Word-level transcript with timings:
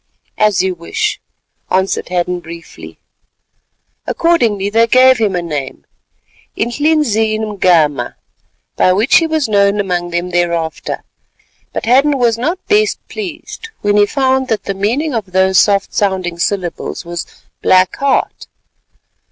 "As 0.39 0.63
you 0.63 0.73
wish," 0.73 1.21
answered 1.69 2.09
Hadden 2.09 2.39
briefly. 2.39 2.97
Accordingly 4.07 4.67
they 4.71 4.87
gave 4.87 5.19
him 5.19 5.35
a 5.35 5.43
name, 5.43 5.85
Inhlizin 6.57 7.41
mgama, 7.43 8.15
by 8.75 8.93
which 8.93 9.17
he 9.17 9.27
was 9.27 9.47
known 9.47 9.79
among 9.79 10.09
them 10.09 10.31
thereafter, 10.31 11.03
but 11.71 11.85
Hadden 11.85 12.17
was 12.17 12.35
not 12.35 12.65
best 12.65 12.97
pleased 13.09 13.69
when 13.81 13.95
he 13.95 14.07
found 14.07 14.47
that 14.47 14.63
the 14.63 14.73
meaning 14.73 15.13
of 15.13 15.33
those 15.33 15.59
soft 15.59 15.93
sounding 15.93 16.39
syllables 16.39 17.05
was 17.05 17.27
"Black 17.61 17.95
Heart." 17.97 18.47